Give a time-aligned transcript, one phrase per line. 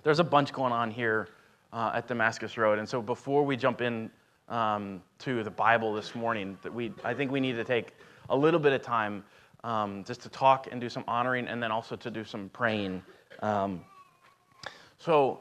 [0.03, 1.29] There's a bunch going on here
[1.71, 2.79] uh, at Damascus Road.
[2.79, 4.11] And so before we jump in
[4.53, 7.93] um, to the Bible this morning, that we, I think we need to take
[8.29, 9.23] a little bit of time
[9.63, 13.01] um, just to talk and do some honoring and then also to do some praying.
[13.39, 13.81] Um,
[14.99, 15.39] so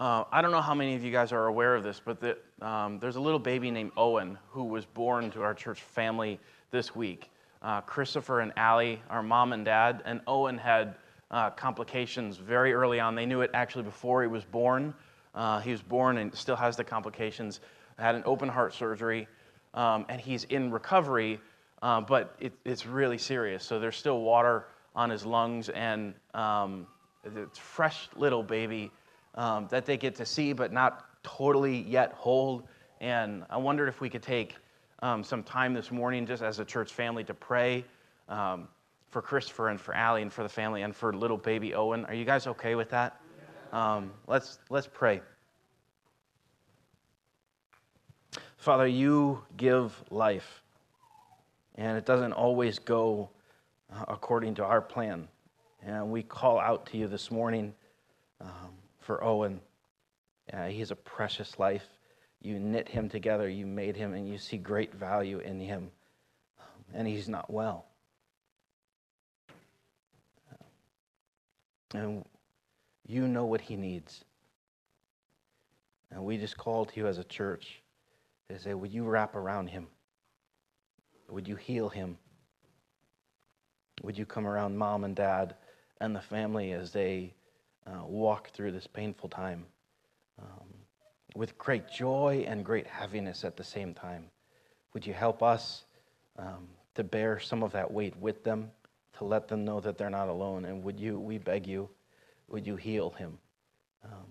[0.00, 2.36] uh, I don't know how many of you guys are aware of this, but the,
[2.60, 6.40] um, there's a little baby named Owen who was born to our church family
[6.72, 7.30] this week.
[7.62, 10.96] Uh, Christopher and Allie, our mom and dad, and Owen had
[11.30, 13.14] uh, complications very early on.
[13.14, 14.94] They knew it actually before he was born.
[15.34, 17.60] Uh, he was born and still has the complications.
[17.98, 19.26] Had an open heart surgery,
[19.74, 21.40] um, and he's in recovery,
[21.82, 23.64] uh, but it, it's really serious.
[23.64, 26.86] So there's still water on his lungs, and um,
[27.24, 28.90] it's fresh little baby
[29.34, 32.64] um, that they get to see, but not totally yet hold.
[33.00, 34.56] And I wondered if we could take
[35.00, 37.84] um, some time this morning, just as a church family, to pray
[38.28, 38.68] um,
[39.10, 42.04] for Christopher and for Allie and for the family and for little baby Owen.
[42.06, 43.20] Are you guys okay with that?
[43.72, 45.20] Um, let's let's pray.
[48.58, 50.62] Father, you give life,
[51.76, 53.30] and it doesn't always go
[53.92, 55.28] uh, according to our plan.
[55.86, 57.72] And we call out to you this morning
[58.40, 59.60] um, for Owen.
[60.52, 61.86] Uh, he's a precious life.
[62.42, 65.92] You knit him together, you made him, and you see great value in him.
[66.92, 67.86] And he's not well.
[71.94, 72.24] And
[73.06, 74.24] you know what he needs.
[76.10, 77.82] And we just call to you as a church
[78.48, 79.86] to say, Would you wrap around him?
[81.28, 82.16] Would you heal him?
[84.02, 85.54] Would you come around mom and dad
[86.00, 87.34] and the family as they
[87.86, 89.66] uh, walk through this painful time
[90.40, 90.68] um,
[91.34, 94.24] with great joy and great heaviness at the same time?
[94.94, 95.84] Would you help us
[96.38, 98.70] um, to bear some of that weight with them,
[99.18, 100.64] to let them know that they're not alone?
[100.64, 101.90] And would you, we beg you,
[102.48, 103.36] would you heal him?
[104.04, 104.26] Um,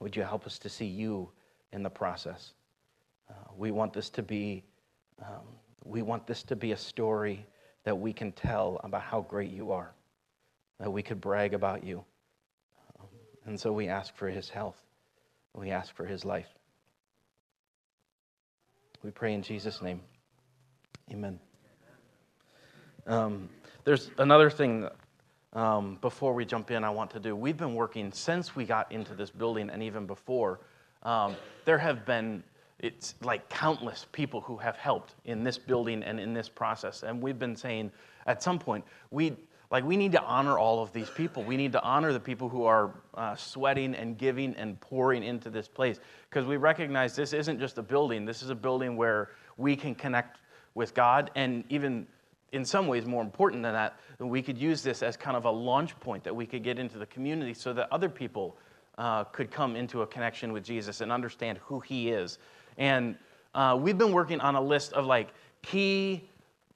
[0.00, 1.30] would you help us to see you
[1.72, 2.52] in the process?
[3.32, 4.62] Uh, we want this to be,
[5.20, 5.46] um,
[5.84, 7.46] we want this to be a story
[7.84, 9.92] that we can tell about how great you are,
[10.78, 12.04] that we could brag about you.
[13.00, 13.06] Um,
[13.46, 14.76] and so we ask for his health.
[15.54, 16.48] We ask for his life.
[19.02, 20.00] We pray in Jesus' name.
[21.10, 21.40] Amen.
[23.06, 23.48] Um,
[23.84, 24.88] there's another thing
[25.54, 27.34] um, before we jump in I want to do.
[27.34, 30.60] We've been working since we got into this building and even before.
[31.02, 31.34] Um,
[31.64, 32.44] there have been
[32.82, 37.04] it's like countless people who have helped in this building and in this process.
[37.04, 37.92] And we've been saying
[38.26, 39.36] at some point, we
[39.70, 41.42] like we need to honor all of these people.
[41.44, 45.48] We need to honor the people who are uh, sweating and giving and pouring into
[45.48, 45.98] this place
[46.28, 48.26] because we recognize this isn't just a building.
[48.26, 50.40] This is a building where we can connect
[50.74, 52.06] with God and even
[52.52, 55.50] in some ways more important than that, we could use this as kind of a
[55.50, 58.58] launch point that we could get into the community so that other people
[58.98, 62.38] uh, could come into a connection with Jesus and understand who he is
[62.78, 63.16] and
[63.54, 65.28] uh, we've been working on a list of like
[65.62, 66.28] key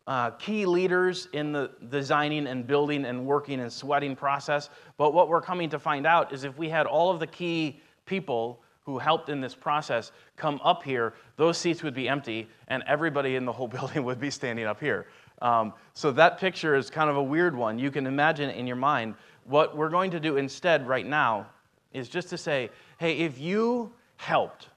[0.06, 4.70] uh, key leaders in the designing and building and working and sweating process.
[4.96, 7.80] But what we're coming to find out is if we had all of the key
[8.04, 12.84] people who helped in this process come up here, those seats would be empty and
[12.86, 15.08] everybody in the whole building would be standing up here.
[15.42, 17.78] Um, so that picture is kind of a weird one.
[17.78, 19.14] You can imagine in your mind.
[19.44, 21.46] What we're going to do instead right now
[21.92, 24.68] is just to say, hey, if you helped,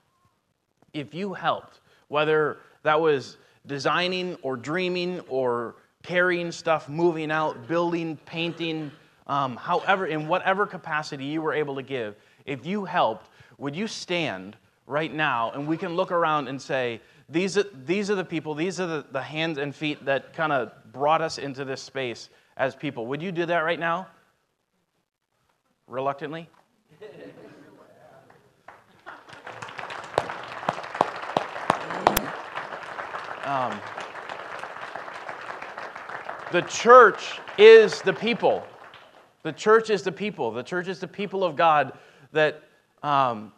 [0.94, 8.18] if you helped, whether that was designing or dreaming or carrying stuff, moving out, building,
[8.26, 8.92] painting,
[9.28, 12.16] um, however, in whatever capacity you were able to give,
[12.46, 14.56] if you helped, would you stand
[14.88, 17.00] right now and we can look around and say,
[17.30, 20.52] these are, these are the people, these are the, the hands and feet that kind
[20.52, 23.06] of brought us into this space as people.
[23.06, 24.08] Would you do that right now?
[25.88, 26.50] Reluctantly?
[33.50, 33.82] Um,
[36.52, 38.64] the church is the people.
[39.42, 40.52] The church is the people.
[40.52, 41.98] The church is the people of God
[42.32, 42.62] that
[43.02, 43.52] um,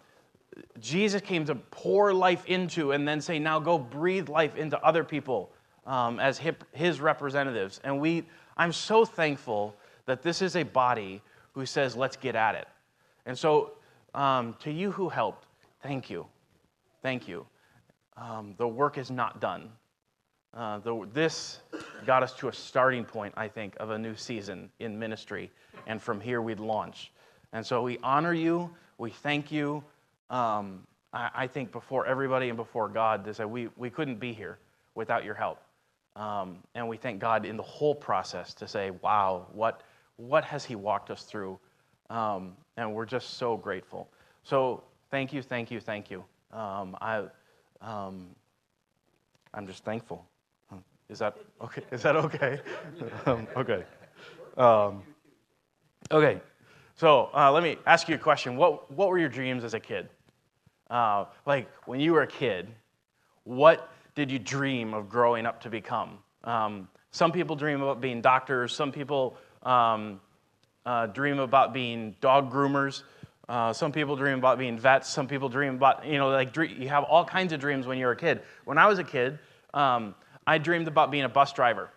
[0.79, 5.03] Jesus came to pour life into and then say, now go breathe life into other
[5.03, 5.51] people
[5.85, 6.39] um, as
[6.71, 7.81] his representatives.
[7.83, 8.23] And we,
[8.55, 11.21] I'm so thankful that this is a body
[11.51, 12.69] who says, let's get at it.
[13.25, 13.73] And so,
[14.15, 15.47] um, to you who helped,
[15.83, 16.27] thank you.
[17.01, 17.45] Thank you.
[18.15, 19.69] Um, the work is not done.
[20.53, 21.59] Uh, the, this
[22.05, 25.49] got us to a starting point, I think, of a new season in ministry.
[25.87, 27.11] And from here, we'd launch.
[27.53, 28.69] And so we honor you.
[28.97, 29.83] We thank you.
[30.29, 34.33] Um, I, I, think before everybody and before God, to say we, we couldn't be
[34.33, 34.59] here
[34.95, 35.59] without your help.
[36.15, 39.83] Um, and we thank God in the whole process to say, wow, what,
[40.17, 41.57] what has He walked us through?
[42.09, 44.09] Um, and we're just so grateful.
[44.43, 46.23] So thank you, thank you, thank you.
[46.51, 47.23] Um, I,
[47.81, 48.27] um,
[49.53, 50.25] I'm just thankful.
[51.11, 51.83] Is that okay?
[51.91, 52.59] Is that okay?
[53.25, 53.83] um, okay.
[54.57, 55.03] Um,
[56.09, 56.41] okay.
[56.95, 58.55] So uh, let me ask you a question.
[58.55, 60.07] What, what were your dreams as a kid?
[60.89, 62.69] Uh, like when you were a kid,
[63.43, 66.19] what did you dream of growing up to become?
[66.45, 68.73] Um, some people dream about being doctors.
[68.73, 70.21] Some people um,
[70.85, 73.03] uh, dream about being dog groomers.
[73.49, 75.09] Uh, some people dream about being vets.
[75.09, 78.11] Some people dream about, you know, like you have all kinds of dreams when you're
[78.11, 78.41] a kid.
[78.63, 79.39] When I was a kid,
[79.73, 80.15] um,
[80.45, 81.89] I dreamed about being a bus driver.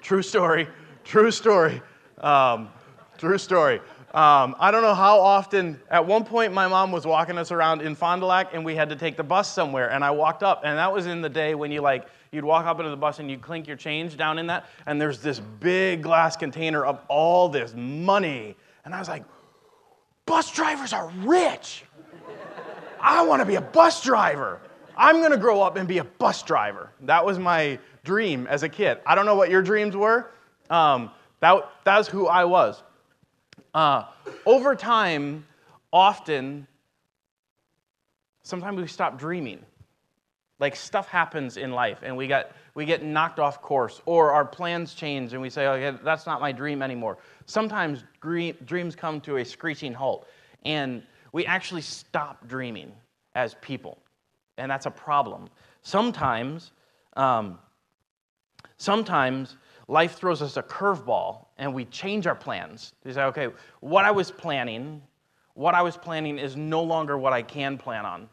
[0.00, 0.68] True story,
[1.04, 1.82] true story,
[2.18, 2.68] um,
[3.18, 3.80] true story.
[4.14, 7.80] Um, I don't know how often, at one point, my mom was walking us around
[7.80, 9.90] in Fond du Lac and we had to take the bus somewhere.
[9.90, 12.66] And I walked up, and that was in the day when you like, you'd walk
[12.66, 15.40] up into the bus and you'd clink your change down in that, and there's this
[15.40, 18.54] big glass container of all this money.
[18.84, 19.24] And I was like,
[20.26, 21.84] bus drivers are rich.
[23.00, 24.60] I want to be a bus driver.
[24.96, 26.90] I'm going to grow up and be a bus driver.
[27.02, 28.98] That was my dream as a kid.
[29.06, 30.30] I don't know what your dreams were.
[30.70, 31.10] Um,
[31.40, 32.82] that, that's who I was.
[33.74, 34.04] Uh,
[34.46, 35.46] over time,
[35.92, 36.66] often,
[38.42, 39.60] sometimes we stop dreaming.
[40.58, 44.44] Like stuff happens in life and we, got, we get knocked off course, or our
[44.44, 47.18] plans change and we say, okay, that's not my dream anymore.
[47.46, 50.28] Sometimes dreams come to a screeching halt
[50.64, 51.02] and
[51.32, 52.92] we actually stop dreaming
[53.34, 53.98] as people
[54.62, 55.48] and that's a problem.
[55.82, 56.70] Sometimes,
[57.16, 57.58] um,
[58.76, 59.56] sometimes
[59.88, 62.92] life throws us a curveball and we change our plans.
[63.04, 63.48] We say, okay,
[63.80, 65.02] what I was planning,
[65.54, 68.28] what I was planning is no longer what I can plan on.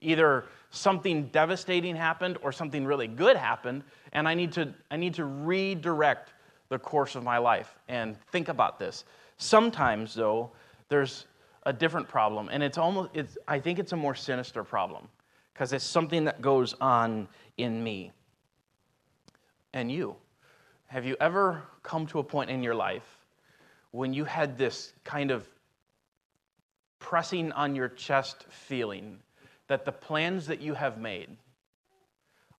[0.00, 5.14] Either something devastating happened or something really good happened, and I need to, I need
[5.14, 6.32] to redirect
[6.70, 9.04] the course of my life and think about this.
[9.36, 10.50] Sometimes, though,
[10.88, 11.26] there's
[11.66, 15.06] a different problem, and it's almost, it's, I think it's a more sinister problem
[15.52, 18.12] because it's something that goes on in me.
[19.72, 20.16] And you,
[20.86, 23.18] have you ever come to a point in your life
[23.90, 25.48] when you had this kind of
[26.98, 29.18] pressing on your chest feeling
[29.68, 31.36] that the plans that you have made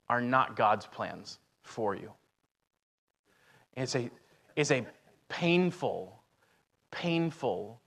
[0.10, 2.12] are not God's plans for you?
[3.76, 4.10] It's a,
[4.56, 4.86] it's a
[5.30, 6.22] painful,
[6.92, 7.80] painful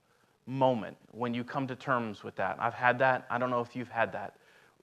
[0.45, 2.57] moment when you come to terms with that.
[2.59, 3.25] I've had that.
[3.29, 4.35] I don't know if you've had that.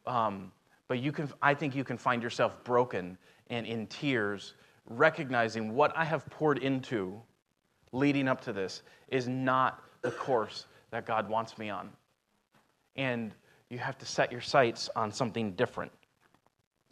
[0.06, 0.52] Um,
[0.88, 3.16] but you can, I think you can find yourself broken
[3.50, 4.54] and in tears,
[4.86, 7.20] recognizing what I have poured into
[7.92, 11.90] leading up to this is not the course that God wants me on.
[12.96, 13.32] And
[13.70, 15.90] you have to set your sights on something different.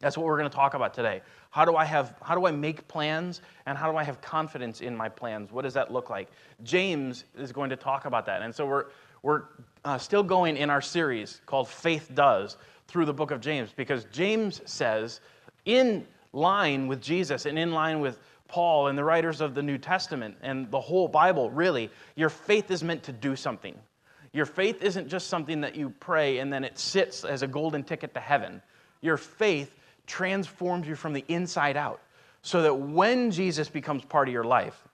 [0.01, 1.23] That's what we're going to talk about today.
[1.51, 4.81] How do I have how do I make plans and how do I have confidence
[4.81, 5.53] in my plans?
[5.53, 6.29] What does that look like?
[6.65, 8.43] James is going to talk about that.
[8.43, 8.87] And so we're
[9.23, 9.45] we're
[9.85, 12.57] uh, still going in our series called Faith Does
[12.93, 15.21] through the book of James because James says,
[15.65, 18.19] in line with Jesus and in line with
[18.49, 22.71] Paul and the writers of the New Testament and the whole Bible, really, your faith
[22.71, 23.75] is meant to do something.
[24.35, 27.83] Your faith isn't just something that you pray and then it sits as a golden
[27.83, 28.61] ticket to heaven.
[29.01, 29.75] Your faith
[30.07, 32.03] transforms you from the inside out
[32.43, 34.87] so that when Jesus becomes part of your life,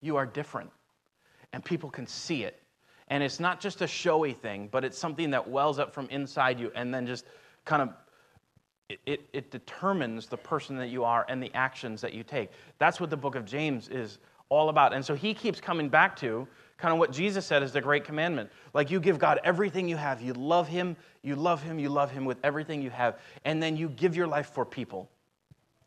[0.00, 0.70] you are different
[1.52, 2.61] and people can see it
[3.12, 6.58] and it's not just a showy thing, but it's something that wells up from inside
[6.58, 7.26] you and then just
[7.66, 7.90] kind of
[8.88, 12.48] it, it, it, determines the person that you are and the actions that you take.
[12.78, 14.94] That's what the book of James is all about.
[14.94, 18.06] And so he keeps coming back to kind of what Jesus said is the great
[18.06, 18.48] commandment.
[18.72, 20.22] Like you give God everything you have.
[20.22, 23.20] You love him, you love him, you love him with everything you have.
[23.44, 25.10] And then you give your life for people.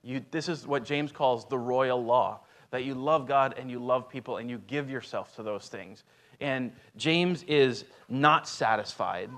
[0.04, 3.80] You, this is what James calls the royal law that you love God and you
[3.80, 6.04] love people and you give yourself to those things.
[6.42, 9.30] And James is not satisfied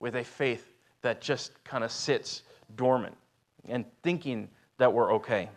[0.00, 0.72] with a faith
[1.02, 2.42] that just kind of sits
[2.76, 3.16] dormant
[3.68, 4.48] and thinking
[4.78, 5.48] that we're okay.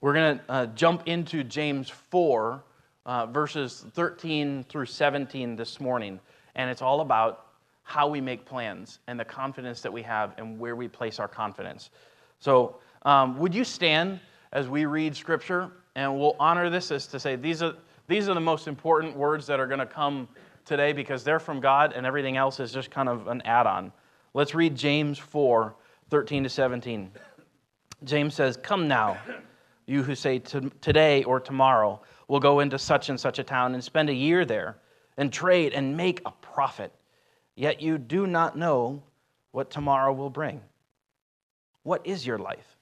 [0.00, 2.62] We're going to uh, jump into James 4,
[3.06, 6.20] uh, verses 13 through 17 this morning,
[6.54, 7.46] and it's all about
[7.82, 11.28] how we make plans and the confidence that we have and where we place our
[11.28, 11.90] confidence.
[12.40, 14.20] So, um, would you stand
[14.52, 15.70] as we read Scripture?
[15.94, 17.74] And we'll honor this as to say these are,
[18.06, 20.28] these are the most important words that are going to come
[20.64, 23.92] today because they're from God and everything else is just kind of an add on.
[24.34, 25.74] Let's read James 4
[26.08, 27.10] 13 to 17.
[28.04, 29.18] James says, Come now,
[29.86, 33.82] you who say today or tomorrow, we'll go into such and such a town and
[33.82, 34.78] spend a year there
[35.16, 36.92] and trade and make a profit.
[37.56, 39.02] Yet you do not know
[39.52, 40.60] what tomorrow will bring.
[41.82, 42.76] What is your life?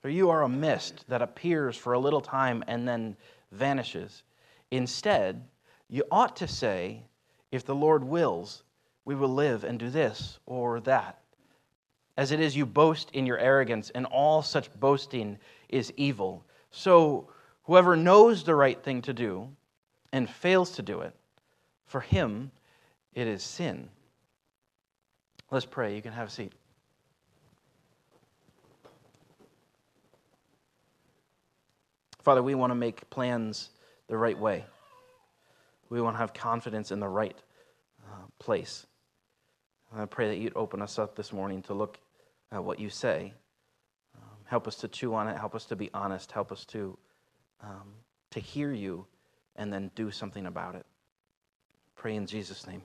[0.00, 3.16] For you are a mist that appears for a little time and then
[3.50, 4.22] vanishes.
[4.70, 5.44] Instead,
[5.88, 7.04] you ought to say,
[7.50, 8.64] If the Lord wills,
[9.04, 11.20] we will live and do this or that.
[12.16, 15.38] As it is, you boast in your arrogance, and all such boasting
[15.68, 16.44] is evil.
[16.70, 17.28] So,
[17.64, 19.48] whoever knows the right thing to do
[20.12, 21.14] and fails to do it,
[21.84, 22.50] for him
[23.14, 23.88] it is sin.
[25.50, 25.94] Let's pray.
[25.94, 26.52] You can have a seat.
[32.26, 33.70] Father, we want to make plans
[34.08, 34.64] the right way.
[35.90, 37.40] We want to have confidence in the right
[38.04, 38.84] uh, place.
[39.96, 42.00] I pray that you'd open us up this morning to look
[42.50, 43.32] at what you say.
[44.16, 45.38] Um, help us to chew on it.
[45.38, 46.32] Help us to be honest.
[46.32, 46.98] Help us to,
[47.62, 47.92] um,
[48.32, 49.06] to hear you
[49.54, 50.84] and then do something about it.
[51.94, 52.82] Pray in Jesus' name.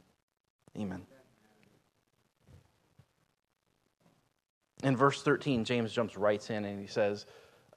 [0.77, 1.01] Amen.
[4.83, 7.25] In verse 13, James jumps right in and he says,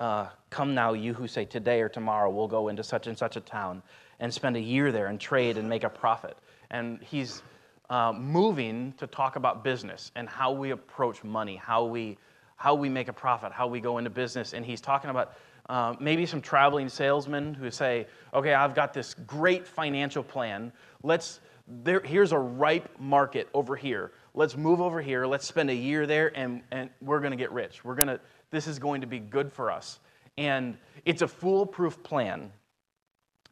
[0.01, 3.37] uh, Come now, you who say today or tomorrow we'll go into such and such
[3.37, 3.83] a town
[4.21, 6.37] and spend a year there and trade and make a profit.
[6.71, 7.43] And he's
[7.91, 12.19] uh, moving to talk about business and how we approach money, how we,
[12.57, 14.53] how we make a profit, how we go into business.
[14.53, 15.35] And he's talking about
[15.69, 20.73] uh, maybe some traveling salesmen who say, okay, I've got this great financial plan.
[21.03, 24.13] Let's, there, here's a ripe market over here.
[24.35, 25.27] Let's move over here.
[25.27, 27.85] Let's spend a year there and, and we're going to get rich.
[27.85, 28.21] We're going to,
[28.55, 29.99] this is going to be good for us.
[30.39, 32.53] And it's a foolproof plan.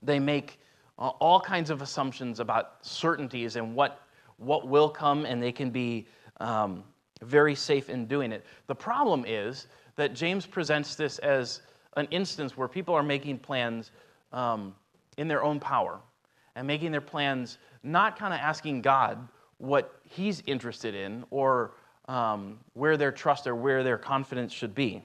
[0.00, 0.60] They make
[0.98, 4.00] uh, all kinds of assumptions about certainties and what,
[4.36, 6.06] what will come, and they can be
[6.40, 6.84] um,
[7.22, 8.44] very safe in doing it.
[8.66, 9.66] The problem is
[9.96, 11.62] that James presents this as
[11.96, 13.90] an instance where people are making plans
[14.32, 14.74] um,
[15.18, 16.00] in their own power
[16.54, 19.28] and making their plans not kind of asking God
[19.58, 21.74] what he's interested in or
[22.08, 25.02] um, where their trust or where their confidence should be.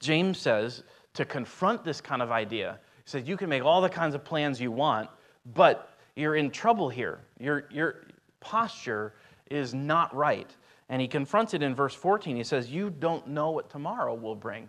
[0.00, 0.82] James says
[1.14, 4.24] to confront this kind of idea, he says, You can make all the kinds of
[4.24, 5.08] plans you want,
[5.54, 7.20] but you're in trouble here.
[7.38, 8.06] Your, your
[8.40, 9.14] posture
[9.50, 10.50] is not right.
[10.88, 12.36] And he confronts it in verse 14.
[12.36, 14.68] He says, You don't know what tomorrow will bring.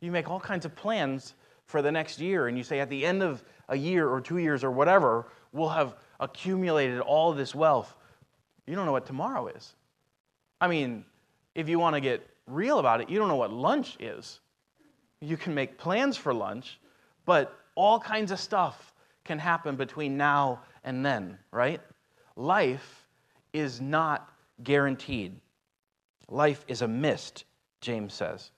[0.00, 1.34] You make all kinds of plans
[1.66, 4.38] for the next year, and you say, At the end of a year or two
[4.38, 7.94] years or whatever, we'll have accumulated all this wealth.
[8.66, 9.74] You don't know what tomorrow is.
[10.64, 11.04] I mean,
[11.54, 14.40] if you want to get real about it, you don't know what lunch is.
[15.20, 16.80] You can make plans for lunch,
[17.26, 18.94] but all kinds of stuff
[19.24, 21.82] can happen between now and then, right?
[22.34, 23.06] Life
[23.52, 25.38] is not guaranteed.
[26.28, 27.44] Life is a mist,
[27.82, 28.50] James says.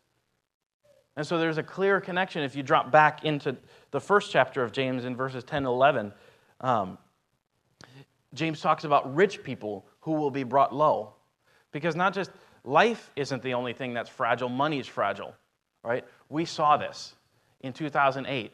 [1.16, 3.56] And so there's a clear connection if you drop back into
[3.90, 6.12] the first chapter of James in verses 10 and 11.
[6.60, 6.98] Um,
[8.32, 11.15] James talks about rich people who will be brought low.
[11.76, 12.30] Because not just
[12.64, 15.35] life isn't the only thing that's fragile, money is fragile,
[15.85, 16.06] right?
[16.30, 17.14] We saw this
[17.61, 18.50] in 2008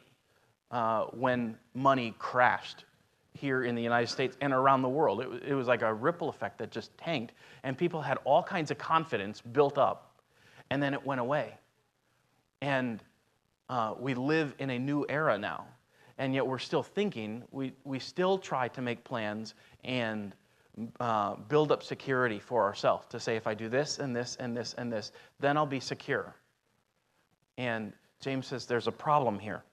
[0.71, 2.83] uh, when money crashed
[3.33, 5.21] here in the United States and around the world.
[5.21, 8.71] It, it was like a ripple effect that just tanked, and people had all kinds
[8.71, 10.19] of confidence built up,
[10.69, 11.57] and then it went away.
[12.59, 13.01] And
[13.69, 15.65] uh, we live in a new era now,
[16.17, 19.53] and yet we're still thinking, we, we still try to make plans
[19.85, 20.35] and
[20.99, 24.55] uh, build up security for ourselves to say, if I do this and this and
[24.55, 26.35] this and this, then I'll be secure.
[27.57, 29.63] And James says there's a problem here.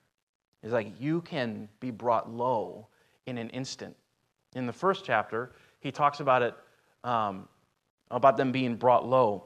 [0.63, 2.87] It's like you can be brought low
[3.27, 3.97] in an instant.
[4.55, 6.55] In the first chapter, he talks about it,
[7.05, 7.49] um,
[8.11, 9.45] about them being brought low.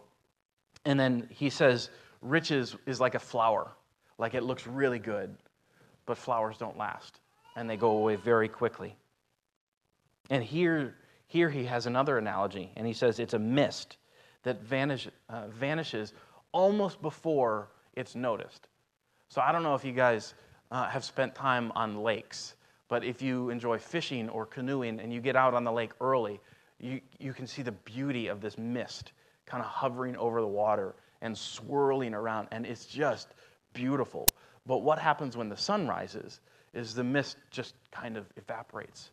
[0.84, 3.72] And then he says, riches is like a flower,
[4.18, 5.36] like it looks really good,
[6.06, 7.20] but flowers don't last,
[7.56, 8.96] and they go away very quickly.
[10.30, 13.96] And here, here he has another analogy, and he says it's a mist
[14.42, 16.12] that vanish, uh, vanishes
[16.52, 18.68] almost before it's noticed.
[19.28, 20.34] So I don't know if you guys
[20.70, 22.54] uh, have spent time on lakes,
[22.88, 26.40] but if you enjoy fishing or canoeing and you get out on the lake early,
[26.78, 29.12] you, you can see the beauty of this mist
[29.46, 33.28] kind of hovering over the water and swirling around, and it's just
[33.72, 34.28] beautiful.
[34.66, 36.40] But what happens when the sun rises
[36.74, 39.10] is the mist just kind of evaporates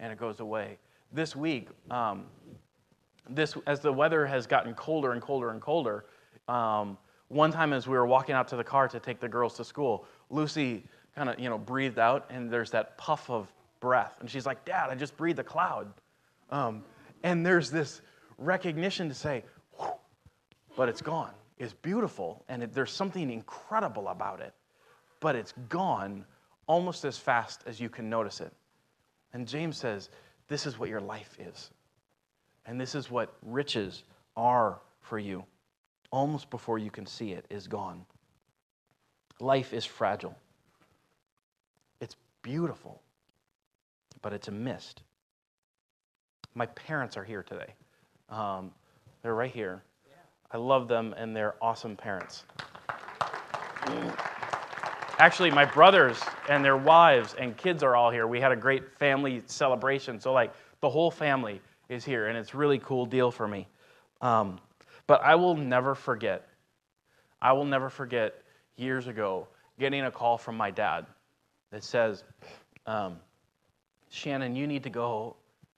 [0.00, 0.78] and it goes away.
[1.14, 2.26] This week, um,
[3.30, 6.06] this, as the weather has gotten colder and colder and colder,
[6.48, 9.54] um, one time as we were walking out to the car to take the girls
[9.58, 10.82] to school, Lucy
[11.14, 13.46] kind of, you know, breathed out and there's that puff of
[13.78, 14.16] breath.
[14.18, 15.86] And she's like, Dad, I just breathed a cloud.
[16.50, 16.82] Um,
[17.22, 18.00] and there's this
[18.36, 19.44] recognition to say,
[20.76, 21.34] but it's gone.
[21.58, 24.52] It's beautiful and it, there's something incredible about it,
[25.20, 26.24] but it's gone
[26.66, 28.52] almost as fast as you can notice it.
[29.32, 30.10] And James says,
[30.48, 31.70] This is what your life is.
[32.66, 34.04] And this is what riches
[34.36, 35.44] are for you.
[36.10, 38.04] Almost before you can see it, is gone.
[39.40, 40.36] Life is fragile.
[42.00, 43.02] It's beautiful,
[44.22, 45.02] but it's a mist.
[46.54, 47.74] My parents are here today.
[48.30, 48.70] Um,
[49.22, 49.82] they're right here.
[50.50, 52.44] I love them, and they're awesome parents.
[55.18, 58.26] Actually, my brothers and their wives and kids are all here.
[58.26, 60.18] We had a great family celebration.
[60.18, 63.68] So, like, the whole family is here, and it's really cool deal for me.
[64.20, 64.58] Um,
[65.06, 66.48] but I will never forget,
[67.40, 68.34] I will never forget
[68.76, 69.46] years ago
[69.78, 71.06] getting a call from my dad
[71.70, 72.24] that says,
[72.86, 73.16] um,
[74.08, 75.36] Shannon, you need to go.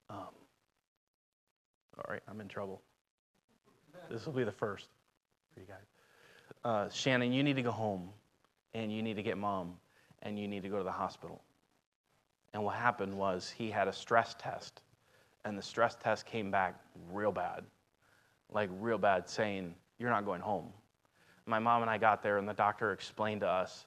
[0.08, 0.28] Um,
[1.98, 2.80] all right, I'm in trouble.
[4.10, 4.88] This will be the first
[5.52, 5.76] for you guys.
[6.64, 8.10] Uh, Shannon, you need to go home
[8.76, 9.74] and you need to get mom
[10.22, 11.42] and you need to go to the hospital.
[12.52, 14.80] And what happened was he had a stress test,
[15.44, 16.80] and the stress test came back
[17.12, 17.64] real bad
[18.52, 20.72] like real bad, saying, You're not going home.
[21.46, 23.86] My mom and I got there, and the doctor explained to us,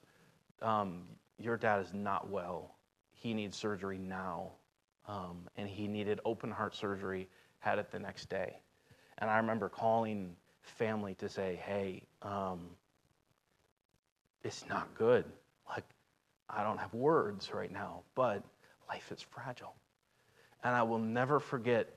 [0.62, 1.04] um,
[1.38, 2.76] Your dad is not well.
[3.14, 4.52] He needs surgery now.
[5.08, 7.28] Um, and he needed open heart surgery,
[7.60, 8.60] had it the next day.
[9.18, 12.70] And I remember calling family to say, Hey, um,
[14.44, 15.26] it's not good.
[15.68, 15.84] Like,
[16.50, 18.44] I don't have words right now, but
[18.88, 19.76] life is fragile.
[20.64, 21.90] And I will never forget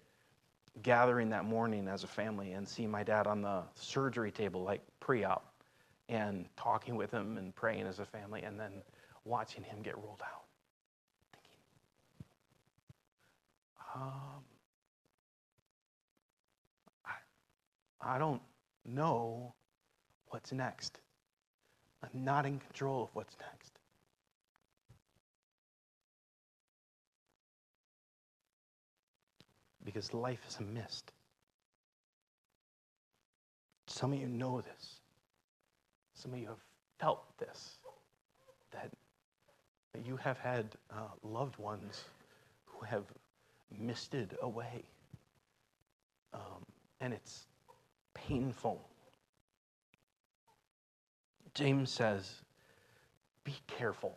[0.82, 4.80] gathering that morning as a family and seeing my dad on the surgery table, like
[5.00, 5.52] pre op,
[6.08, 8.82] and talking with him and praying as a family, and then
[9.24, 10.44] watching him get rolled out.
[11.32, 11.58] Thinking,
[13.94, 14.44] um,
[17.06, 18.42] I, I don't
[18.84, 19.54] know
[20.28, 21.00] what's next.
[22.02, 23.72] I'm not in control of what's next.
[29.84, 31.12] because life is a mist.
[33.86, 35.00] Some of you know this.
[36.14, 36.62] Some of you have
[36.98, 37.78] felt this
[38.72, 38.90] that,
[39.92, 42.04] that you have had uh, loved ones
[42.64, 43.04] who have
[43.78, 44.84] misted away.
[46.32, 46.64] Um,
[47.00, 47.46] and it's
[48.14, 48.80] painful.
[51.54, 52.42] James says,
[53.44, 54.16] be careful.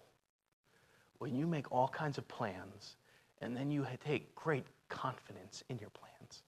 [1.18, 2.98] When you make all kinds of plans
[3.42, 6.44] and then you take great confidence in your plans.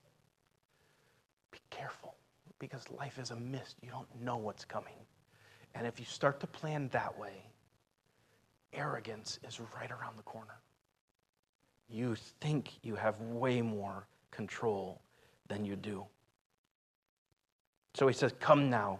[1.52, 2.15] Be careful
[2.60, 3.78] because life is a mist.
[3.82, 4.93] You don't know what's coming.
[5.76, 7.43] And if you start to plan that way,
[8.73, 10.60] arrogance is right around the corner.
[11.89, 15.02] You think you have way more control
[15.47, 16.06] than you do.
[17.93, 19.00] So he says, Come now,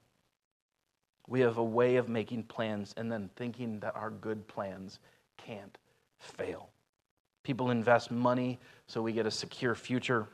[1.27, 4.99] We have a way of making plans and then thinking that our good plans
[5.37, 5.77] can't
[6.19, 6.69] fail.
[7.43, 10.27] People invest money so we get a secure future,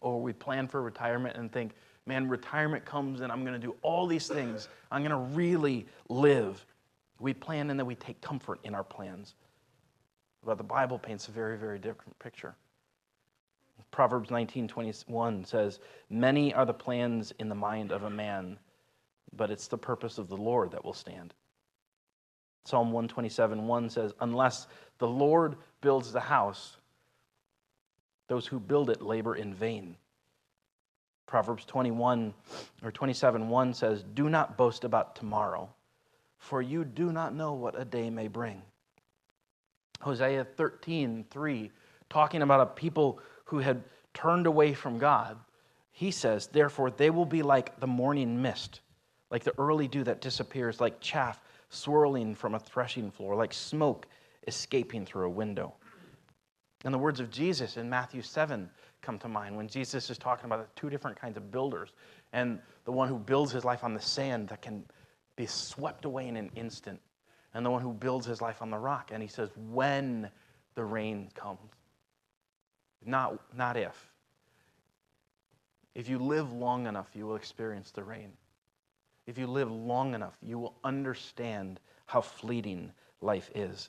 [0.00, 1.72] or we plan for retirement and think,
[2.06, 4.68] man, retirement comes and I'm going to do all these things.
[4.90, 6.64] I'm going to really live.
[7.18, 9.34] We plan and then we take comfort in our plans.
[10.44, 12.54] But the Bible paints a very, very different picture.
[13.90, 18.58] Proverbs 19:21 says, "Many are the plans in the mind of a man,
[19.32, 21.34] but it's the purpose of the Lord that will stand."
[22.64, 24.66] Psalm 127:1 says, "Unless
[24.98, 26.76] the Lord builds the house,
[28.28, 29.96] those who build it labor in vain."
[31.30, 32.34] Proverbs 21
[32.82, 35.72] or 27 1 says, Do not boast about tomorrow,
[36.38, 38.60] for you do not know what a day may bring.
[40.00, 41.70] Hosea 13 3,
[42.08, 45.38] talking about a people who had turned away from God,
[45.92, 48.80] he says, Therefore they will be like the morning mist,
[49.30, 54.06] like the early dew that disappears, like chaff swirling from a threshing floor, like smoke
[54.46, 55.74] escaping through a window.
[56.84, 58.68] And the words of Jesus in Matthew 7
[59.02, 61.92] come to mind when Jesus is talking about the two different kinds of builders
[62.32, 64.84] and the one who builds his life on the sand that can
[65.36, 67.00] be swept away in an instant,
[67.54, 69.10] and the one who builds his life on the rock.
[69.12, 70.30] And he says, when
[70.74, 71.70] the rain comes,
[73.04, 74.10] not, not if.
[75.94, 78.32] If you live long enough, you will experience the rain.
[79.30, 82.90] If you live long enough, you will understand how fleeting
[83.20, 83.88] life is.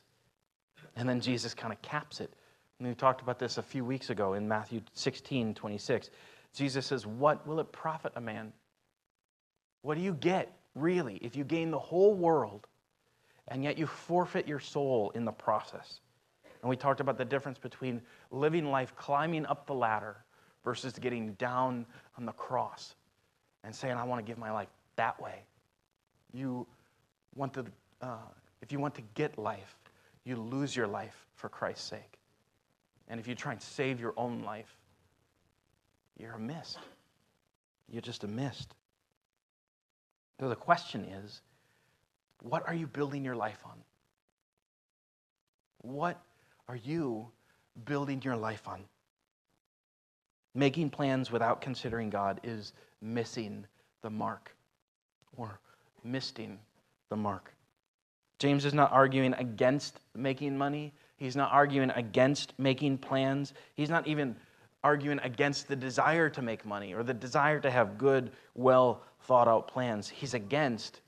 [0.96, 2.32] And then Jesus kind of caps it.
[2.78, 6.12] And we talked about this a few weeks ago in Matthew 16, 26.
[6.54, 8.54] Jesus says, What will it profit a man?
[9.82, 12.68] What do you get, really, if you gain the whole world
[13.48, 16.02] and yet you forfeit your soul in the process?
[16.62, 20.18] And we talked about the difference between living life climbing up the ladder
[20.64, 22.94] versus getting down on the cross
[23.64, 24.68] and saying, I want to give my life
[25.02, 25.40] that way.
[26.32, 26.68] You
[27.36, 27.66] want to,
[28.02, 28.18] uh,
[28.62, 29.76] if you want to get life,
[30.26, 32.20] you lose your life for Christ's sake.
[33.08, 34.78] And if you try and save your own life,
[36.20, 36.78] you're a mist.
[37.90, 38.76] You're just a mist.
[40.40, 41.42] So the question is
[42.44, 43.78] what are you building your life on?
[45.82, 46.22] What
[46.68, 47.28] are you
[47.86, 48.84] building your life on?
[50.54, 53.66] Making plans without considering God is missing
[54.04, 54.56] the mark
[55.38, 55.60] or
[56.04, 56.60] misting
[57.10, 57.54] the mark.
[58.40, 60.94] James is not arguing against making money.
[61.18, 63.54] He's not arguing against making plans.
[63.76, 64.36] He's not even
[64.84, 69.48] arguing against the desire to make money or the desire to have good, well thought
[69.48, 70.10] out plans.
[70.10, 71.02] He's against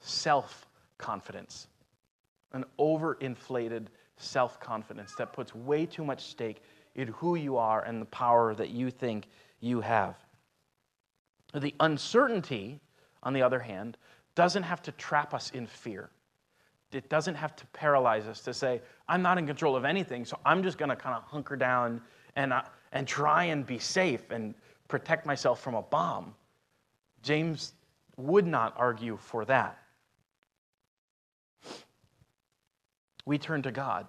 [0.00, 0.66] self
[0.98, 1.68] confidence,
[2.52, 6.62] an overinflated self confidence that puts way too much stake
[6.94, 9.26] in who you are and the power that you think
[9.60, 10.16] you have.
[11.60, 12.80] The uncertainty,
[13.22, 13.96] on the other hand,
[14.34, 16.10] doesn't have to trap us in fear.
[16.92, 20.38] It doesn't have to paralyze us to say, I'm not in control of anything, so
[20.44, 22.02] I'm just going to kind of hunker down
[22.36, 24.54] and, uh, and try and be safe and
[24.88, 26.34] protect myself from a bomb.
[27.22, 27.72] James
[28.18, 29.78] would not argue for that.
[33.24, 34.06] We turn to God.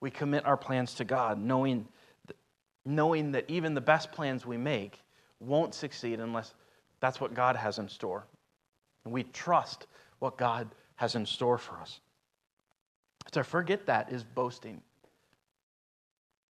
[0.00, 1.86] We commit our plans to God, knowing,
[2.84, 4.98] knowing that even the best plans we make
[5.42, 6.54] won't succeed unless
[7.00, 8.26] that's what God has in store.
[9.04, 9.86] And we trust
[10.18, 12.00] what God has in store for us.
[13.32, 14.80] To forget that is boasting.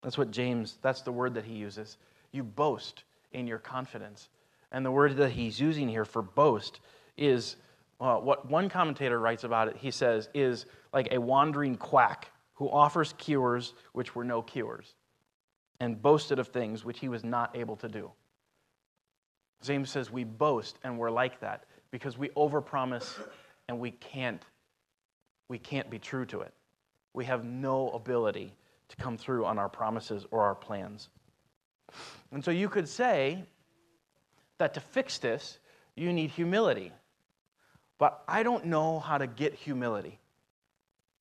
[0.02, 1.98] That's what James, that's the word that he uses.
[2.32, 4.28] You boast in your confidence.
[4.72, 6.80] And the word that he's using here for boast
[7.16, 7.56] is
[8.00, 12.68] uh, what one commentator writes about it, he says, is like a wandering quack who
[12.70, 14.94] offers cures which were no cures
[15.80, 18.10] and boasted of things which he was not able to do.
[19.62, 23.18] James says we boast and we're like that because we overpromise
[23.68, 24.42] and we can't
[25.48, 26.52] we can't be true to it.
[27.12, 28.54] We have no ability
[28.88, 31.08] to come through on our promises or our plans.
[32.30, 33.42] And so you could say
[34.58, 35.58] that to fix this,
[35.96, 36.92] you need humility.
[37.98, 40.20] But I don't know how to get humility.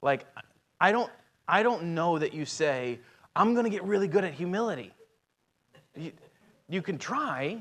[0.01, 0.27] Like
[0.79, 1.11] I don't
[1.49, 2.99] I don't know that you say,
[3.35, 4.93] I'm going to get really good at humility.
[5.95, 6.11] You,
[6.69, 7.59] you can try,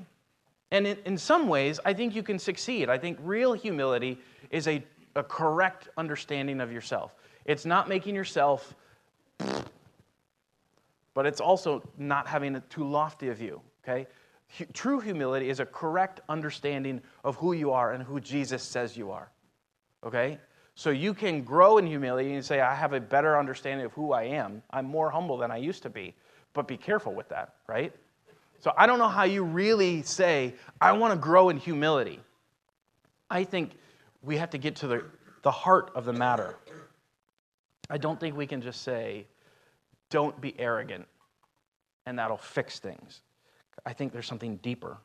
[0.70, 2.88] and in, in some ways, I think you can succeed.
[2.90, 4.18] I think real humility
[4.50, 4.84] is a,
[5.16, 7.14] a correct understanding of yourself.
[7.44, 8.74] It's not making yourself,
[11.14, 14.06] but it's also not having a too lofty a view, okay?
[14.72, 19.10] True humility is a correct understanding of who you are and who Jesus says you
[19.10, 19.30] are,
[20.04, 20.38] okay?
[20.74, 24.12] So you can grow in humility and say, I have a better understanding of who
[24.12, 24.62] I am.
[24.70, 26.14] I'm more humble than I used to be.
[26.52, 27.92] But be careful with that, right?
[28.60, 32.20] So I don't know how you really say, I want to grow in humility.
[33.30, 33.72] I think
[34.22, 35.04] we have to get to the,
[35.42, 36.56] the heart of the matter.
[37.88, 39.26] I don't think we can just say,
[40.10, 41.06] don't be arrogant,
[42.06, 43.20] and that'll fix things.
[43.86, 44.98] I think there's something deeper.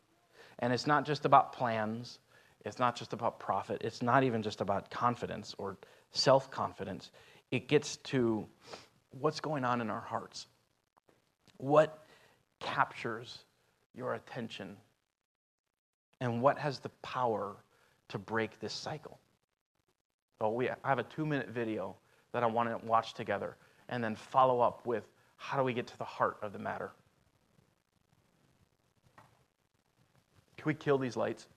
[0.59, 2.19] And it's not just about plans,
[2.65, 5.77] it's not just about profit, it's not even just about confidence or
[6.11, 7.11] self confidence.
[7.51, 8.47] It gets to
[9.11, 10.47] what's going on in our hearts.
[11.57, 12.02] What
[12.63, 13.39] captures
[13.93, 14.75] your attention?
[16.19, 17.55] And what has the power
[18.09, 19.19] to break this cycle?
[20.39, 21.95] So we I have a two minute video
[22.31, 23.55] that I want to watch together
[23.89, 25.03] and then follow up with
[25.37, 26.91] how do we get to the heart of the matter?
[30.57, 31.47] Can we kill these lights?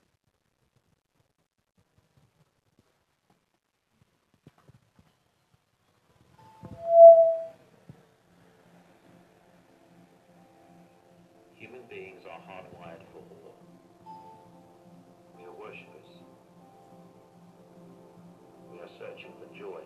[19.59, 19.81] Joy,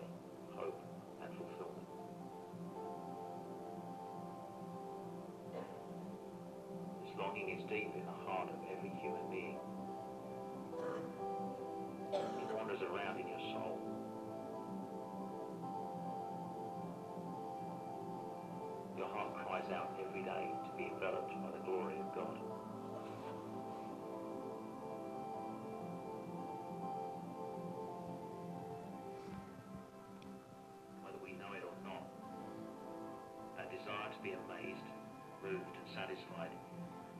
[0.55, 0.81] hope,
[1.23, 1.87] and fulfillment.
[7.03, 9.59] This longing is deep in the heart of every human being.
[12.11, 13.79] It wanders around in your soul.
[18.97, 22.50] Your heart cries out every day to be enveloped by the glory of God.
[36.01, 36.49] Satisfied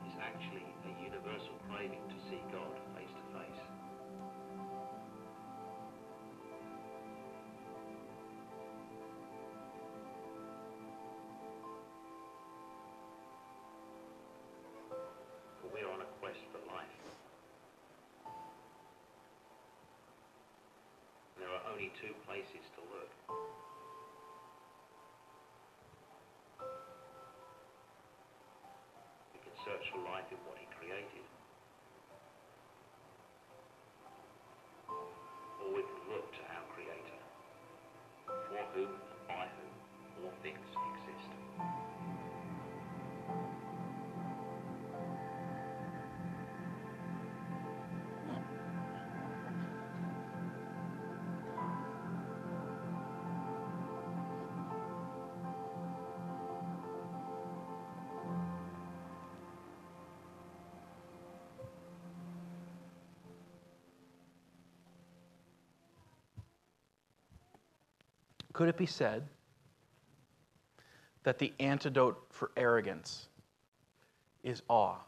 [0.08, 3.60] is actually a universal craving to see God face to face.
[15.72, 16.98] We're on a quest for life.
[21.38, 23.41] There are only two places to look.
[30.32, 30.71] In what he
[68.52, 69.26] Could it be said
[71.22, 73.28] that the antidote for arrogance
[74.42, 74.98] is awe?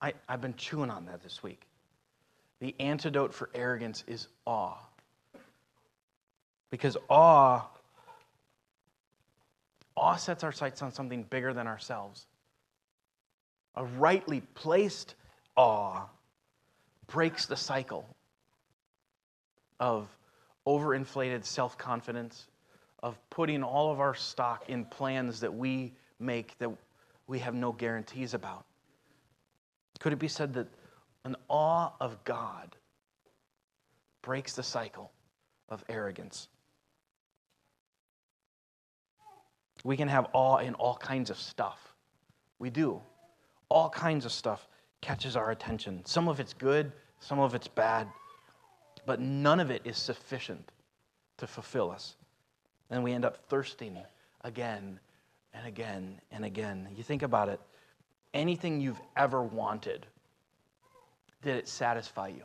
[0.00, 1.66] I, I've been chewing on that this week.
[2.60, 4.76] The antidote for arrogance is awe.
[6.70, 7.66] Because awe,
[9.96, 12.26] awe sets our sights on something bigger than ourselves.
[13.76, 15.14] A rightly placed
[15.56, 16.06] awe
[17.06, 18.06] breaks the cycle
[19.78, 20.08] of
[20.66, 22.48] overinflated self confidence,
[23.02, 26.70] of putting all of our stock in plans that we make that
[27.26, 28.64] we have no guarantees about.
[30.00, 30.68] Could it be said that
[31.24, 32.76] an awe of God
[34.22, 35.12] breaks the cycle
[35.68, 36.48] of arrogance?
[39.84, 41.94] We can have awe in all kinds of stuff.
[42.58, 43.00] We do.
[43.68, 44.66] All kinds of stuff
[45.00, 46.04] catches our attention.
[46.04, 48.08] Some of it's good, some of it's bad
[49.06, 50.72] but none of it is sufficient
[51.38, 52.16] to fulfill us.
[52.90, 53.98] And we end up thirsting
[54.42, 55.00] again
[55.54, 56.88] and again and again.
[56.96, 57.60] You think about it
[58.36, 60.06] anything you've ever wanted,
[61.42, 62.44] did it satisfy you?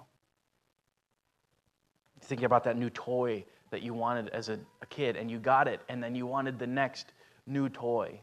[2.21, 5.67] Thinking about that new toy that you wanted as a, a, kid and you got
[5.67, 7.13] it, and then you wanted the next
[7.47, 8.19] new toy.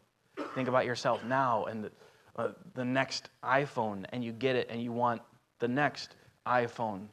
[0.54, 1.90] Think about yourself now and the,
[2.36, 5.20] uh, the next iPhone, and you get it and you want
[5.58, 7.06] the next iPhone.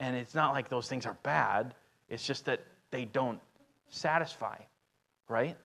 [0.00, 1.74] And it's not like those things are bad,
[2.08, 3.40] it's just that they don't
[3.88, 4.56] satisfy,
[5.28, 5.56] right?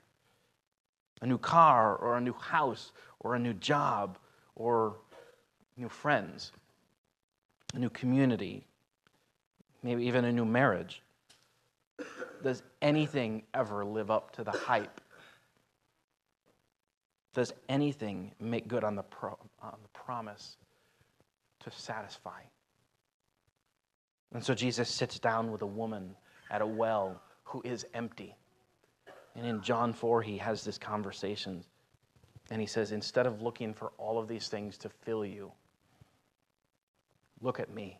[1.21, 4.17] A new car, or a new house, or a new job,
[4.55, 4.95] or
[5.77, 6.51] new friends,
[7.73, 8.65] a new community,
[9.83, 11.01] maybe even a new marriage.
[12.43, 15.01] Does anything ever live up to the hype?
[17.33, 20.57] Does anything make good on the, pro- on the promise
[21.61, 22.41] to satisfy?
[24.33, 26.15] And so Jesus sits down with a woman
[26.49, 28.35] at a well who is empty.
[29.35, 31.63] And in John 4, he has this conversation.
[32.49, 35.51] And he says, instead of looking for all of these things to fill you,
[37.41, 37.99] look at me.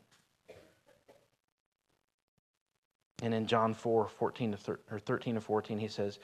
[3.24, 6.20] And in John 4, 14 to thir- or 13 to 14, he says,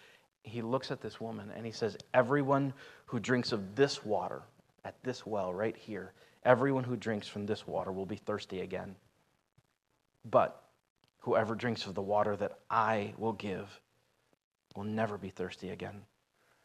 [0.48, 2.74] he looks at this woman and he says, Everyone
[3.06, 4.41] who drinks of this water
[4.86, 8.96] at this well right here, everyone who drinks from this water will be thirsty again.
[10.29, 10.61] But
[11.19, 13.79] whoever drinks of the water that I will give
[14.75, 16.01] will never be thirsty again.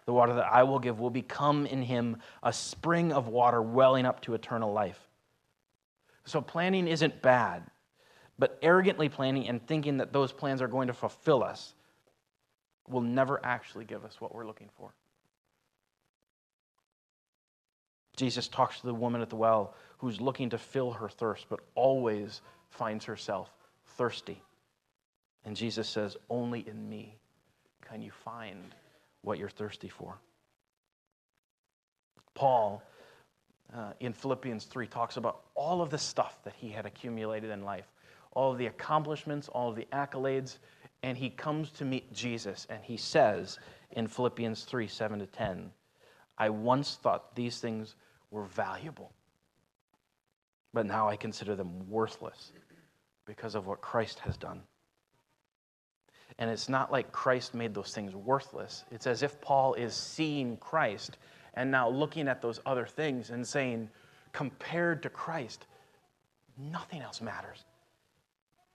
[0.04, 4.04] The water that I will give will become in him a spring of water welling
[4.04, 4.98] up to eternal life.
[6.24, 7.64] So, planning isn't bad,
[8.38, 11.74] but arrogantly planning and thinking that those plans are going to fulfill us
[12.88, 14.92] will never actually give us what we're looking for.
[18.16, 21.60] Jesus talks to the woman at the well who's looking to fill her thirst, but
[21.74, 22.40] always
[22.72, 23.50] finds herself
[23.96, 24.42] thirsty.
[25.44, 27.16] And Jesus says, Only in me
[27.88, 28.74] can you find
[29.22, 30.18] what you're thirsty for.
[32.34, 32.82] Paul,
[33.74, 37.62] uh, in Philippians 3, talks about all of the stuff that he had accumulated in
[37.62, 37.86] life,
[38.32, 40.58] all of the accomplishments, all of the accolades,
[41.02, 43.58] and he comes to meet Jesus and he says
[43.90, 45.70] in Philippians 3 7 to 10,
[46.38, 47.94] I once thought these things
[48.30, 49.12] were valuable,
[50.72, 52.52] but now I consider them worthless
[53.26, 54.62] because of what Christ has done.
[56.38, 58.84] And it's not like Christ made those things worthless.
[58.90, 61.18] It's as if Paul is seeing Christ
[61.54, 63.90] and now looking at those other things and saying,
[64.32, 65.66] compared to Christ,
[66.56, 67.64] nothing else matters.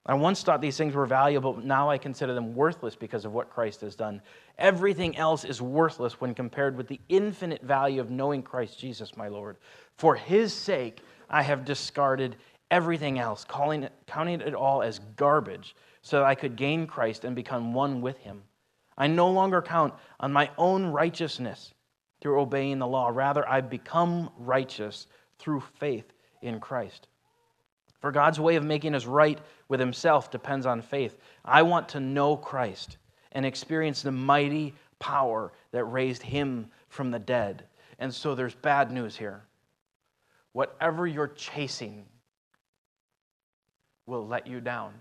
[0.05, 3.33] I once thought these things were valuable, but now I consider them worthless because of
[3.33, 4.21] what Christ has done.
[4.57, 9.27] Everything else is worthless when compared with the infinite value of knowing Christ Jesus, my
[9.27, 9.57] Lord.
[9.97, 12.35] For his sake, I have discarded
[12.71, 17.25] everything else, calling it, counting it all as garbage, so that I could gain Christ
[17.25, 18.43] and become one with him.
[18.97, 21.73] I no longer count on my own righteousness
[22.21, 23.09] through obeying the law.
[23.09, 26.11] Rather, I become righteous through faith
[26.41, 27.07] in Christ.
[27.99, 31.17] For God's way of making us right with Himself depends on faith.
[31.43, 32.97] I want to know Christ
[33.31, 37.65] and experience the mighty power that raised Him from the dead.
[37.99, 39.43] And so there's bad news here.
[40.57, 42.03] Whatever you're chasing
[44.07, 44.91] will let you down.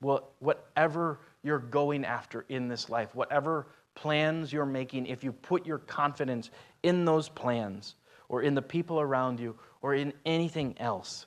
[0.00, 5.64] Well, whatever you're going after in this life, whatever plans you're making, if you put
[5.64, 6.50] your confidence
[6.82, 7.94] in those plans
[8.28, 11.26] or in the people around you or in anything else,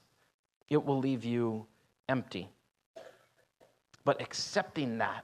[0.68, 1.66] it will leave you
[2.10, 2.50] empty.
[4.04, 5.24] But accepting that,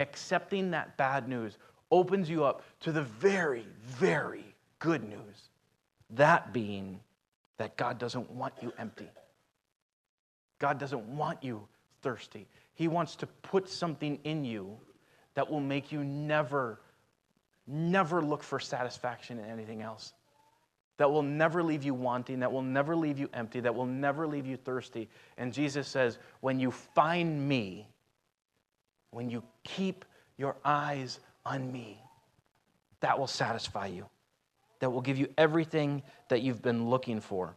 [0.00, 1.58] accepting that bad news,
[1.92, 4.44] opens you up to the very, very
[4.80, 5.50] good news.
[6.10, 6.98] That being
[7.58, 9.08] that God doesn't want you empty.
[10.58, 11.68] God doesn't want you
[12.02, 12.48] thirsty.
[12.74, 14.76] He wants to put something in you
[15.34, 16.80] that will make you never,
[17.66, 20.12] never look for satisfaction in anything else.
[20.98, 24.26] That will never leave you wanting, that will never leave you empty, that will never
[24.26, 25.08] leave you thirsty.
[25.36, 27.88] And Jesus says, when you find me,
[29.10, 30.04] when you keep
[30.36, 32.00] your eyes on me,
[33.00, 34.06] that will satisfy you.
[34.80, 37.56] That will give you everything that you've been looking for.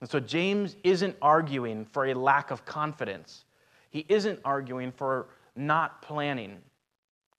[0.00, 3.44] And so James isn't arguing for a lack of confidence.
[3.90, 6.58] He isn't arguing for not planning.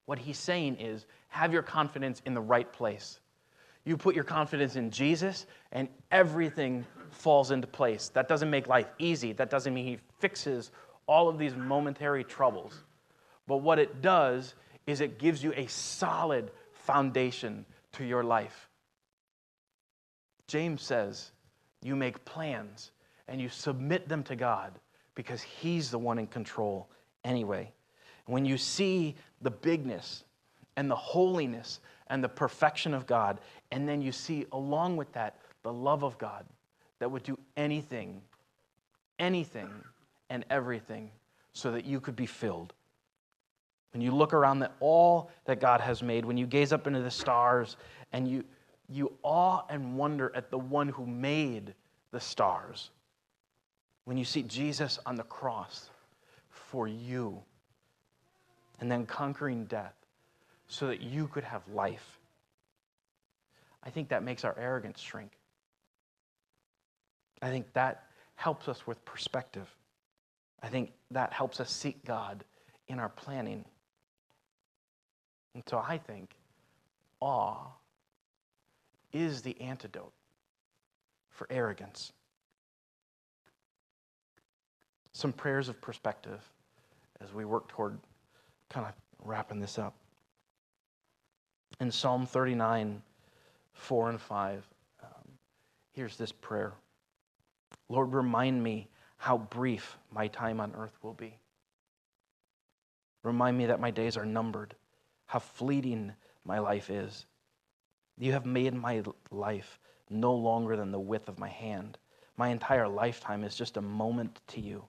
[0.06, 3.20] What he's saying is have your confidence in the right place.
[3.84, 8.08] You put your confidence in Jesus, and everything falls into place.
[8.10, 9.32] That doesn't make life easy.
[9.32, 10.70] That doesn't mean he fixes
[11.06, 12.84] all of these momentary troubles.
[13.48, 14.54] But what it does
[14.86, 18.68] is it gives you a solid foundation to your life.
[20.46, 21.30] James says,
[21.82, 22.90] You make plans
[23.28, 24.72] and you submit them to God
[25.14, 26.88] because He's the one in control
[27.24, 27.72] anyway.
[28.26, 30.24] When you see the bigness
[30.76, 33.40] and the holiness and the perfection of God,
[33.70, 36.44] and then you see along with that the love of God
[36.98, 38.20] that would do anything,
[39.18, 39.70] anything,
[40.30, 41.10] and everything
[41.52, 42.72] so that you could be filled.
[43.92, 47.00] When you look around at all that God has made, when you gaze up into
[47.00, 47.76] the stars
[48.12, 48.44] and you,
[48.88, 51.74] you awe and wonder at the one who made
[52.10, 52.90] the stars,
[54.04, 55.90] when you see Jesus on the cross
[56.48, 57.40] for you
[58.80, 59.94] and then conquering death
[60.66, 62.18] so that you could have life,
[63.84, 65.32] I think that makes our arrogance shrink.
[67.42, 68.04] I think that
[68.36, 69.68] helps us with perspective.
[70.62, 72.44] I think that helps us seek God
[72.88, 73.64] in our planning.
[75.54, 76.34] And so I think
[77.20, 77.66] awe
[79.12, 80.12] is the antidote
[81.30, 82.12] for arrogance
[85.12, 86.40] some prayers of perspective
[87.20, 87.98] as we work toward
[88.68, 88.92] kind of
[89.24, 89.94] wrapping this up.
[91.80, 93.02] In Psalm 39,
[93.72, 94.66] 4 and 5,
[95.02, 95.08] um,
[95.92, 96.72] here's this prayer
[97.88, 98.88] Lord, remind me
[99.18, 101.36] how brief my time on earth will be.
[103.22, 104.74] Remind me that my days are numbered,
[105.32, 106.12] how fleeting
[106.44, 107.24] my life is.
[108.18, 109.78] You have made my life
[110.10, 111.96] no longer than the width of my hand.
[112.36, 114.84] My entire lifetime is just a moment to you.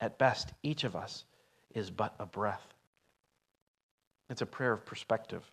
[0.00, 1.26] At best, each of us
[1.76, 2.74] is but a breath.
[4.28, 5.48] It's a prayer of perspective.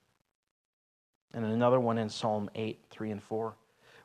[1.35, 3.53] And another one in Psalm 8, 3 and 4.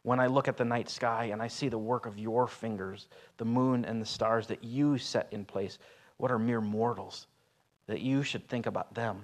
[0.03, 3.09] When I look at the night sky and I see the work of your fingers,
[3.39, 5.79] the moon and the stars that you set in place,
[6.19, 7.27] what are mere mortals
[7.87, 9.23] that you should think about them?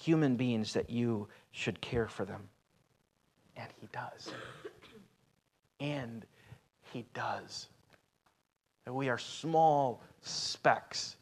[0.00, 2.48] Human beings that you should care for them.
[3.56, 4.32] And he does.
[5.80, 6.24] And
[6.92, 7.68] he does.
[8.84, 11.16] That we are small specks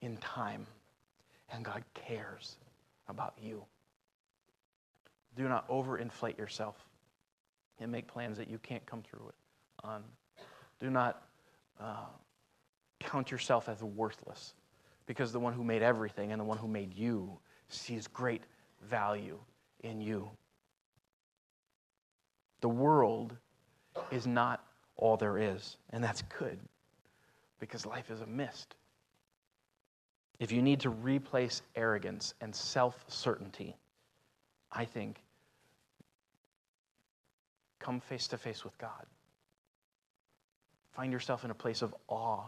[0.00, 0.66] in time,
[1.50, 2.56] and God cares
[3.08, 3.62] about you.
[5.36, 6.76] Do not overinflate yourself
[7.78, 9.34] and make plans that you can't come through it
[9.84, 10.02] on.
[10.80, 11.22] Do not
[11.78, 12.06] uh,
[13.00, 14.54] count yourself as worthless
[15.06, 17.38] because the one who made everything and the one who made you
[17.68, 18.42] sees great
[18.82, 19.38] value
[19.82, 20.28] in you.
[22.60, 23.36] The world
[24.10, 24.64] is not
[24.96, 26.58] all there is, and that's good
[27.60, 28.74] because life is a mist.
[30.38, 33.76] If you need to replace arrogance and self certainty,
[34.70, 35.22] I think
[37.78, 39.06] come face to face with God.
[40.92, 42.44] Find yourself in a place of awe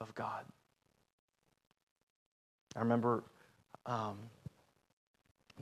[0.00, 0.44] of God.
[2.74, 3.24] I remember
[3.86, 4.18] um,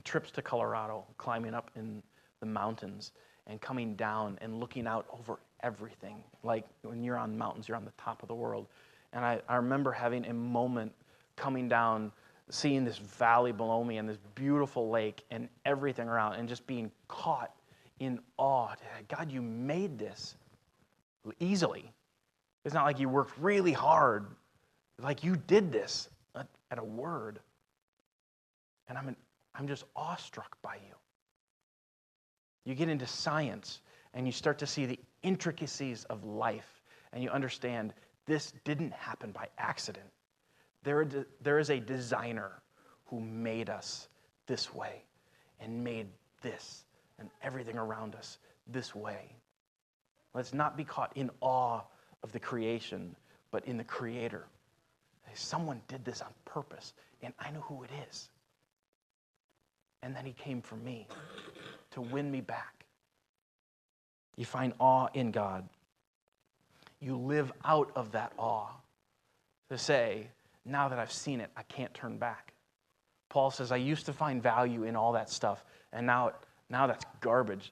[0.03, 2.01] trips to Colorado, climbing up in
[2.39, 3.11] the mountains
[3.47, 6.23] and coming down and looking out over everything.
[6.43, 8.67] Like when you're on mountains, you're on the top of the world.
[9.13, 10.91] And I, I remember having a moment
[11.35, 12.11] coming down,
[12.49, 16.91] seeing this valley below me and this beautiful lake and everything around, and just being
[17.07, 17.51] caught
[17.99, 18.73] in awe.
[19.07, 20.35] God, you made this
[21.39, 21.91] easily.
[22.65, 24.27] It's not like you worked really hard,
[24.99, 27.39] like you did this at a word.
[28.91, 29.15] And I'm, an,
[29.55, 30.93] I'm just awestruck by you.
[32.65, 33.79] You get into science
[34.13, 36.81] and you start to see the intricacies of life,
[37.13, 37.93] and you understand
[38.25, 40.07] this didn't happen by accident.
[40.83, 41.07] There,
[41.41, 42.61] there is a designer
[43.05, 44.09] who made us
[44.45, 45.05] this way
[45.61, 46.07] and made
[46.41, 46.83] this
[47.17, 49.33] and everything around us this way.
[50.33, 51.79] Let's not be caught in awe
[52.23, 53.15] of the creation,
[53.51, 54.47] but in the Creator.
[55.33, 58.27] Someone did this on purpose, and I know who it is.
[60.03, 61.07] And then He came for me
[61.91, 62.85] to win me back.
[64.35, 65.67] You find awe in God.
[66.99, 68.69] You live out of that awe
[69.69, 70.27] to say,
[70.65, 72.53] now that I've seen it, I can't turn back.
[73.29, 76.33] Paul says, I used to find value in all that stuff, and now,
[76.69, 77.71] now that's garbage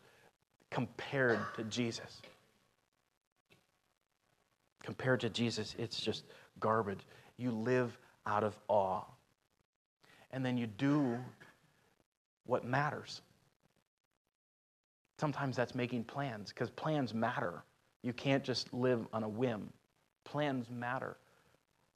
[0.72, 2.22] compared to Jesus.
[4.84, 6.24] Compared to Jesus, it's just
[6.60, 7.02] garbage.
[7.38, 9.04] You live out of awe.
[10.32, 11.18] And then you do
[12.50, 13.22] what matters.
[15.20, 17.64] Sometimes that's making plans because plans matter.
[18.04, 19.70] You can't just live on a whim.
[20.26, 21.18] Plans matter.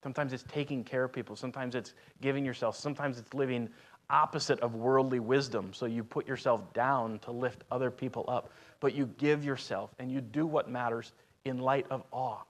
[0.03, 1.35] Sometimes it's taking care of people.
[1.35, 2.75] Sometimes it's giving yourself.
[2.75, 3.69] Sometimes it's living
[4.09, 5.71] opposite of worldly wisdom.
[5.73, 8.51] So you put yourself down to lift other people up.
[8.79, 11.13] But you give yourself and you do what matters
[11.45, 12.43] in light of awe.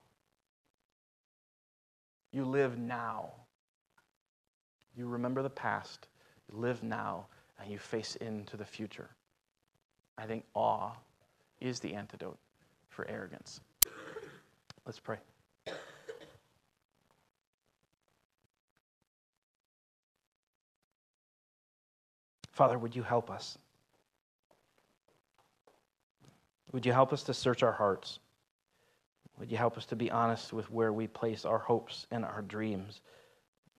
[2.32, 3.32] You live now.
[4.98, 6.08] You remember the past.
[6.52, 7.28] You live now
[7.64, 9.10] and you face into the future.
[10.18, 10.92] I think awe
[11.62, 12.38] is the antidote
[12.90, 13.62] for arrogance.
[14.86, 15.18] Let's pray.
[22.52, 23.58] Father, would you help us?
[26.74, 28.20] Would you help us to search our hearts?
[29.40, 32.42] Would you help us to be honest with where we place our hopes and our
[32.42, 33.02] dreams,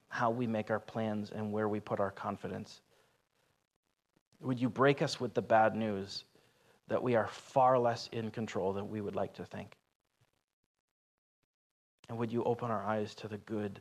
[0.08, 2.80] how we make our plans, and where we put our confidence?
[4.40, 6.24] Would you break us with the bad news
[6.88, 9.76] that we are far less in control than we would like to think?
[12.08, 13.80] And would you open our eyes to the good,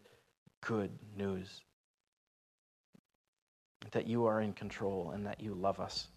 [0.61, 1.61] good news
[3.91, 6.07] that you are in control and that you love us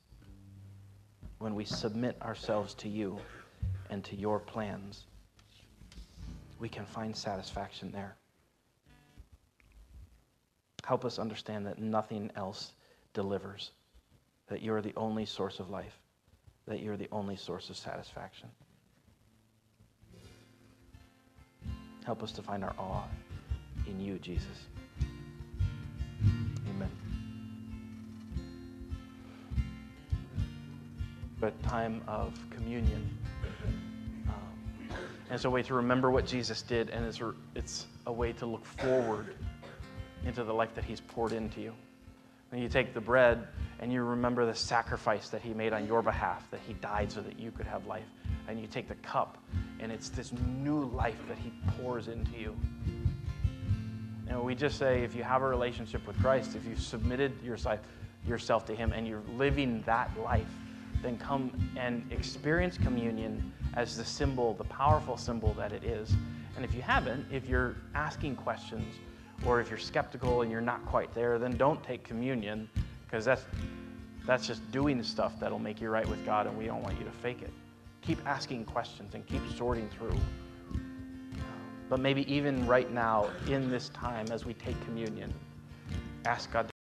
[1.39, 3.19] when we submit ourselves to you
[3.91, 5.07] and to your plans?
[6.61, 8.17] We can find satisfaction there.
[10.85, 12.73] Help us understand that nothing else
[13.13, 13.73] delivers
[14.49, 15.99] that you're the only source of life,
[16.67, 18.49] that you're the only source of satisfaction.
[22.05, 23.05] Help us to find our awe
[23.89, 24.67] in you, Jesus.
[26.69, 26.91] Amen.
[31.41, 33.19] But time of communion.
[34.29, 38.13] Um, and it's a way to remember what Jesus did, and it's a, it's a
[38.13, 39.35] way to look forward
[40.25, 41.73] into the life that He's poured into you.
[42.53, 43.49] And you take the bread
[43.81, 47.21] and you remember the sacrifice that he made on your behalf, that he died so
[47.21, 48.07] that you could have life.
[48.49, 49.39] And you take the cup,
[49.81, 52.57] and it's this new life that he pours into you.
[54.29, 58.65] And we just say if you have a relationship with Christ, if you've submitted yourself
[58.67, 60.51] to him and you're living that life,
[61.03, 66.15] then come and experience communion as the symbol, the powerful symbol that it is.
[66.57, 68.95] And if you haven't, if you're asking questions,
[69.45, 72.71] or if you're skeptical and you're not quite there, then don't take communion
[73.07, 73.45] because that's,
[74.27, 77.05] that's just doing stuff that'll make you right with God, and we don't want you
[77.05, 77.53] to fake it.
[78.03, 80.11] Keep asking questions and keep sorting through.
[80.11, 81.41] Um,
[81.89, 85.33] but maybe even right now, in this time, as we take communion,
[86.25, 86.69] ask God